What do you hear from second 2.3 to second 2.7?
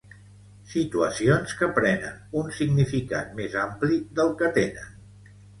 un